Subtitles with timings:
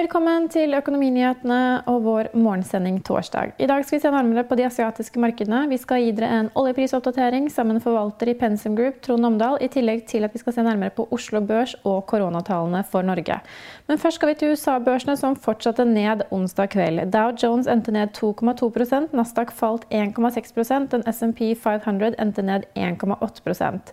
[0.00, 3.50] Velkommen til Økonominyhetene og vår morgensending torsdag.
[3.60, 5.58] I dag skal vi se nærmere på de asiatiske markedene.
[5.68, 9.68] Vi skal gi dere en oljeprisoppdatering sammen med forvalter i Pensum Group, Trond Omdal, i
[9.68, 13.42] tillegg til at vi skal se nærmere på Oslo Børs og koronatallene for Norge.
[13.90, 17.04] Men først skal vi til USA-børsene, som fortsatte ned onsdag kveld.
[17.12, 23.84] Dow Jones endte ned 2,2% Nasdaq falt 1,6% den SMP 500 endte ned 1,8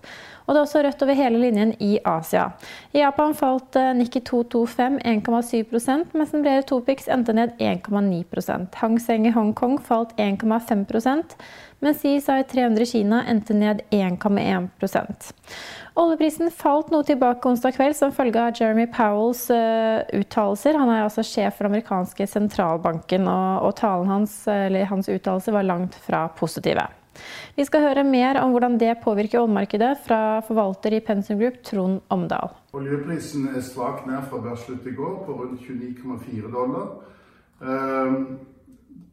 [0.47, 2.45] og det er også rødt over hele linjen i Asia.
[2.95, 8.99] I Japan falt eh, Nikki 225 1,7 mens den brede Topix endte ned 1,9 Hang
[9.03, 11.35] Seng i Hongkong falt 1,5%
[11.83, 15.33] mens CSI 300 i Kina endte ned 1,1%
[15.97, 20.77] Oljeprisen falt noe tilbake onsdag kveld som følge av Jeremy Powells uh, uttalelser.
[20.77, 25.65] Han er altså sjef for den amerikanske sentralbanken, og, og talen hans, hans uttalelser var
[25.65, 26.85] langt fra positive.
[27.55, 32.01] Vi skal høre mer om hvordan det påvirker oljemarkedet fra forvalter i Pensum Group, Trond
[32.09, 32.53] Omdal.
[32.77, 36.87] Oljeprisen er svakt ned fra børsslutt i går, på rundt 29,4 dollar.
[37.59, 38.39] Um,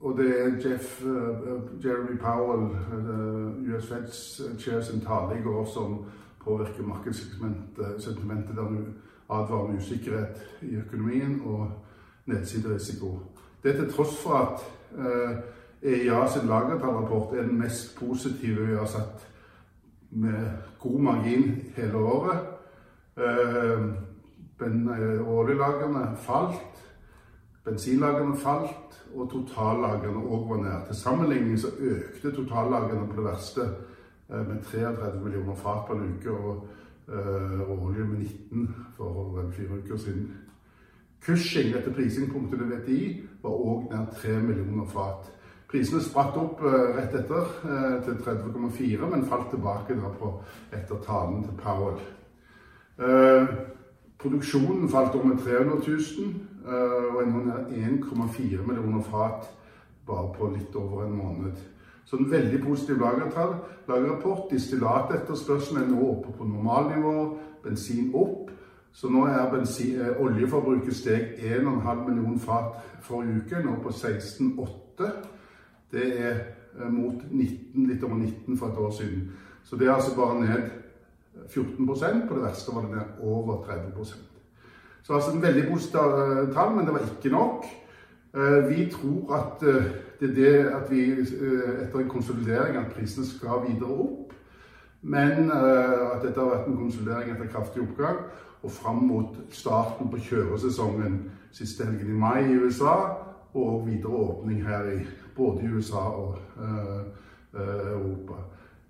[0.00, 5.64] og det er Jeff, uh, Jeremy Powell, uh, US Feds chair sin tale i går,
[5.64, 6.04] som
[6.44, 8.84] påvirker markedssentimentet der du
[9.30, 11.70] advarer om usikkerhet i økonomien og
[12.26, 13.18] nedsiderisiko.
[13.62, 14.60] Det til tross for at
[14.98, 15.36] uh,
[15.84, 19.26] EIA sin lagertallrapport er den mest positive vi har sett
[20.10, 22.38] med god margin hele året.
[23.16, 23.82] Eh,
[24.60, 26.80] eh, Oljelagrene falt,
[27.64, 30.86] bensinlagrene falt, og totallagrene òg var nær.
[30.86, 33.68] Til sammenligning så økte totallagrene på det verste
[34.30, 36.66] eh, med 33 millioner fat på en uke, og,
[37.68, 40.30] olje med 19 for fire uker siden.
[41.20, 45.28] Cushing, dette prisingpunktet ved VTI, var òg nær 3 millioner fat.
[45.74, 49.96] Prisene spratt opp eh, rett etter eh, til 30,4, men falt tilbake
[50.70, 51.96] etter talen til Powell.
[53.02, 53.48] Eh,
[54.22, 56.30] produksjonen falt om med 300 000,
[57.10, 59.50] og en 1,4 millioner fat
[60.06, 61.58] bare på litt over en måned.
[62.04, 63.58] Så en veldig positiv lagertall.
[63.88, 64.46] lagerrapport.
[64.50, 67.38] Distillatetterspørselen er nå oppe på normalnivå.
[67.64, 68.50] Bensin opp.
[68.92, 75.33] Så nå er bensin, oljeforbruket steg 1,5 million fat forrige uke, nå på 16,8.
[75.94, 76.34] Det er
[76.80, 79.28] eh, mot 19, litt over 19 for et år siden.
[79.64, 80.70] Så det er altså bare ned
[81.48, 84.14] 14% På det verste var det ned over 30%
[85.02, 87.66] Så altså en veldig positiv eh, tall, men det var ikke nok.
[88.34, 89.60] Eh, vi tror at
[90.20, 91.10] det er det at vi
[91.82, 94.32] etter en konsolidering at prisene skal videre opp.
[95.02, 98.22] Men at dette har vært en konsolidering etter kraftig oppgang.
[98.62, 101.18] Og fram mot starten på kjøresesongen
[101.52, 102.94] siste helgen i mai i USA
[103.54, 104.98] og videre åpning her i
[105.36, 107.60] både i USA og uh,
[107.92, 108.32] Europa.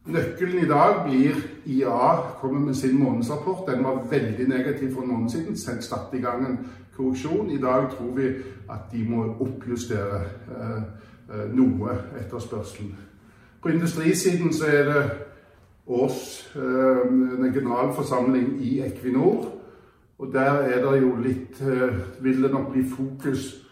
[0.06, 1.34] Nøkkelen i dag blir
[1.66, 3.68] IA kommer med sin månedsrapport.
[3.68, 5.56] Den var veldig negativ for en måned siden.
[5.56, 6.58] Selv satte i gang en
[6.96, 7.50] korreksjon.
[7.50, 8.26] I dag tror vi
[8.70, 10.82] at de må oppjustere uh,
[11.54, 12.96] noe etterspørselen.
[13.62, 15.10] På industrisiden så er det
[15.86, 16.52] års
[17.54, 19.48] generalforsamling i Equinor.
[20.18, 21.62] Og der er det jo litt
[22.20, 23.63] Vil det nok bli fokus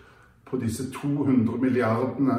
[0.53, 2.35] på disse 200 milliardene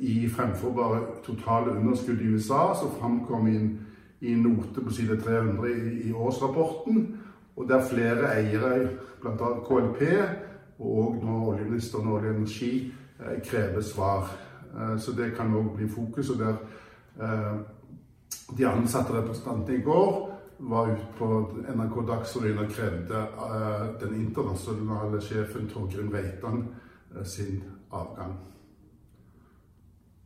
[0.00, 3.70] i fremforbare totale underskudd i USA, som framkom i en,
[4.20, 5.68] i note på side 300
[6.04, 7.06] i, årsrapporten.
[7.56, 8.88] Og der flere eiere,
[9.22, 9.48] bl.a.
[9.64, 10.02] KLP
[10.78, 12.72] og nå oljeministeren og Olje energi,
[13.20, 14.28] eh, krever svar.
[14.74, 16.30] Eh, så det kan òg bli fokus.
[16.30, 16.56] og der
[17.22, 17.58] eh,
[18.58, 23.26] De ansatte representantene i går var ute på NRK Dagsrevyen og krevde
[24.00, 26.64] den internasjonale sjefen Torgrim Reitan
[27.24, 28.34] sin avgang.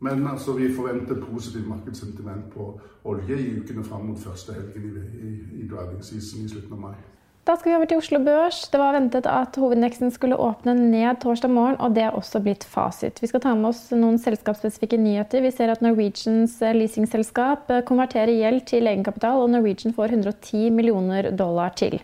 [0.01, 5.29] Men altså, vi forventer positivt markedssentiment på olje i ukene fram mot første helgen i,
[5.29, 6.95] i, i driving season i slutten av mai.
[7.43, 8.59] Da skal vi over til Oslo Børs.
[8.71, 12.63] Det var ventet at hovedindeksen skulle åpne ned torsdag morgen, og det er også blitt
[12.63, 13.19] fasit.
[13.19, 15.43] Vi skal ta med oss noen selskapsspesifikke nyheter.
[15.43, 21.75] Vi ser at Norwegians leasingselskap konverterer gjeld til egenkapital, og Norwegian får 110 millioner dollar
[21.75, 21.99] til.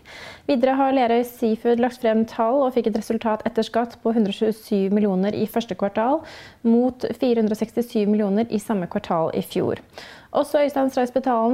[0.51, 4.91] Videre har Lerøy Seafood lagt frem tall og fikk et resultat etter skatt på 127
[4.91, 6.19] millioner i første kvartal,
[6.67, 9.79] mot 467 millioner i samme kvartal i fjor.
[10.29, 10.91] Også Øystein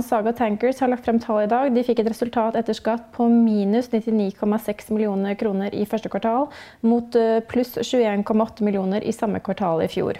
[0.04, 1.70] Saga Tankers har lagt frem tall i dag.
[1.72, 6.50] De fikk et resultat etter skatt på minus 99,6 millioner kroner i første kvartal,
[6.84, 10.20] mot eh, pluss 21,8 millioner i samme kvartal i fjor.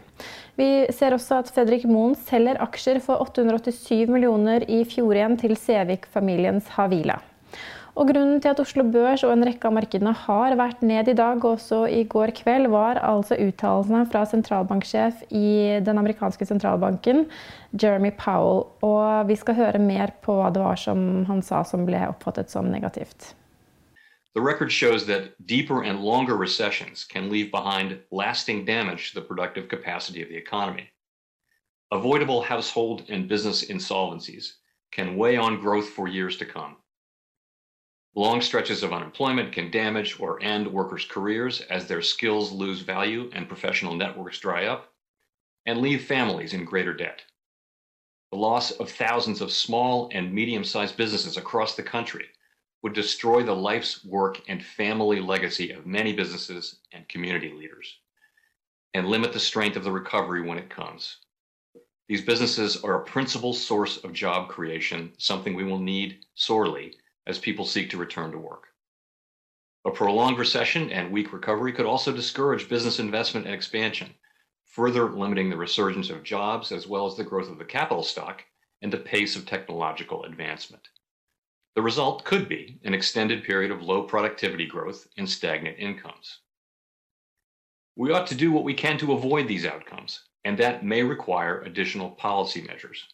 [0.56, 5.60] Vi ser også at Fredrik Moen selger aksjer for 887 millioner i fjor igjen til
[5.60, 7.20] Sevik-familiens Havila.
[7.96, 11.16] Og Grunnen til at Oslo Børs og en rekke av markedene har vært ned i
[11.16, 17.24] dag, også i går kveld, var altså uttalelsene fra sentralbanksjef i den amerikanske sentralbanken,
[17.72, 18.66] Jeremy Powell.
[18.84, 22.52] Og vi skal høre mer på hva det var som han sa som ble oppfattet
[22.52, 23.32] som negativt.
[24.36, 29.26] The record shows that deeper and longer recessions can leave behind lasting damage to the
[29.26, 30.92] productive capacity of the economy.
[31.94, 34.58] Avoidable household and business insolvencies
[34.92, 36.76] can weigh on growth for years to come.
[38.18, 43.30] Long stretches of unemployment can damage or end workers' careers as their skills lose value
[43.34, 44.94] and professional networks dry up,
[45.66, 47.24] and leave families in greater debt.
[48.32, 52.30] The loss of thousands of small and medium sized businesses across the country
[52.82, 58.00] would destroy the life's work and family legacy of many businesses and community leaders
[58.94, 61.18] and limit the strength of the recovery when it comes.
[62.08, 66.98] These businesses are a principal source of job creation, something we will need sorely
[67.28, 68.68] as people seek to return to work.
[69.86, 74.16] A prolonged recession and weak recovery could also discourage business investment and expansion,
[74.66, 78.44] further limiting the resurgence of jobs as well as the growth of the capital stock
[78.82, 80.88] and the pace of technological advancement.
[81.76, 86.40] The result could be an extended period of low productivity growth and stagnant incomes.
[87.96, 91.62] We ought to do what we can to avoid these outcomes, and that may require
[91.62, 93.08] additional policy measures.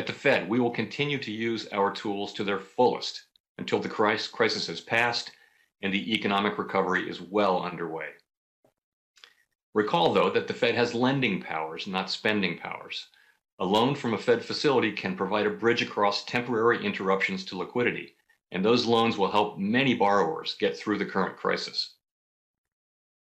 [0.00, 3.24] At the Fed, we will continue to use our tools to their fullest
[3.58, 5.30] until the crisis has passed
[5.82, 8.08] and the economic recovery is well underway.
[9.74, 13.08] Recall, though, that the Fed has lending powers, not spending powers.
[13.58, 18.16] A loan from a Fed facility can provide a bridge across temporary interruptions to liquidity,
[18.52, 21.96] and those loans will help many borrowers get through the current crisis.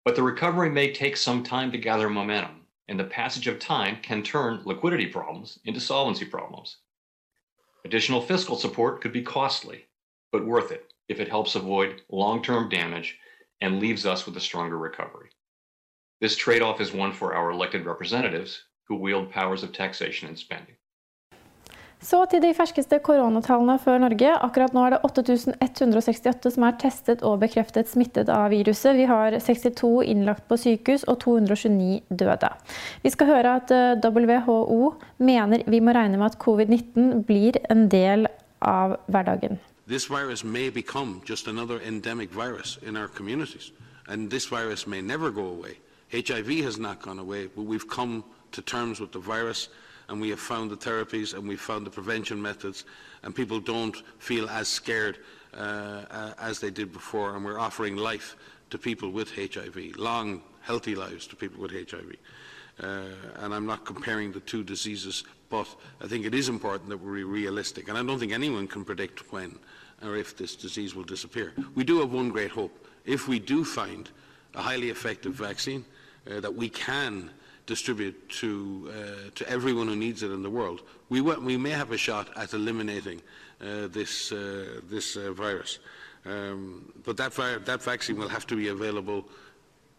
[0.05, 3.99] But the recovery may take some time to gather momentum, and the passage of time
[4.03, 6.79] can turn liquidity problems into solvency problems.
[7.85, 9.87] Additional fiscal support could be costly,
[10.33, 13.19] but worth it if it helps avoid long term damage
[13.61, 15.31] and leaves us with a stronger recovery.
[16.21, 20.39] This trade off is one for our elected representatives who wield powers of taxation and
[20.39, 20.77] spending.
[22.01, 24.29] Så til de ferskeste koronatallene før Norge.
[24.45, 28.99] Akkurat nå er det 8168 som er testet og bekreftet smittet av viruset.
[28.99, 32.51] Vi har 62 innlagt på sykehus og 229 døde.
[33.03, 37.89] Vi skal høre at eh, WHO mener vi må regne med at covid-19 blir en
[37.89, 38.29] del
[38.61, 39.59] av hverdagen.
[39.89, 43.73] This virus may become just another endemic virus in our communities,
[44.09, 45.79] and this virus may never go away.
[46.13, 48.23] HIV has not gone away, but we've come
[48.53, 49.69] to terms with the virus
[50.09, 52.85] and we have found the therapies and we've found the prevention methods
[53.23, 55.19] and people don't feel as scared
[55.55, 58.37] uh, as they did before and we're offering life
[58.71, 62.17] to people with HIV, long, healthy lives to people with HIV.
[62.83, 63.03] Uh,
[63.37, 65.67] and I'm not comparing the two diseases, but
[66.01, 67.89] I think it is important that we're realistic.
[67.89, 69.59] And I don't think anyone can predict when
[70.03, 71.55] or if this disease will disappear.
[71.75, 72.87] We do have one great hope.
[73.07, 74.11] If we do find
[74.55, 75.85] a highly effective vaccine
[76.31, 77.31] uh, that we can
[77.67, 81.93] distribute to, uh, to everyone who needs it in the world, we, we may have
[81.93, 83.21] a shot at eliminating
[83.61, 85.79] uh, this, uh, this uh, virus.
[86.25, 87.33] Um, but that,
[87.65, 89.25] that vaccine will have to be available,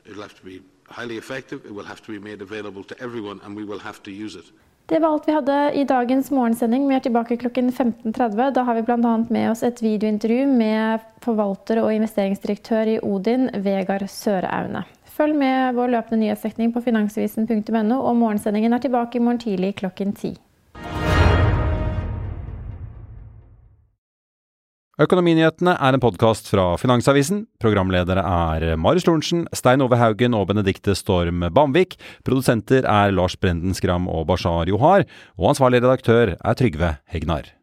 [0.05, 3.01] it will have to be highly effective, it will have to be made available to
[3.01, 4.45] everyone, and we will have to use it.
[4.87, 6.85] Det var alt vi hadde i dagens morgensending.
[6.87, 8.51] Vi er tilbake klokken 15.30.
[8.55, 9.17] Da har vi bl.a.
[9.29, 14.85] med oss et videointervju med forvalter og investeringsdirektør i Odin, Vegard Søreaune.
[15.17, 20.13] Følg med vår løpende nyhetsdekning på finansavisen.no, og morgensendingen er tilbake i morgen tidlig klokken
[20.13, 20.35] ti.
[24.97, 27.43] Økonominyhetene er en podkast fra Finansavisen.
[27.61, 31.99] Programledere er Marius Lorentzen, Stein Ove Haugen og Benedikte Storm Bamvik.
[32.25, 35.05] Produsenter er Lars Brenden Skram og Bashar Johar.
[35.37, 37.56] Og ansvarlig redaktør er Trygve Hegnar.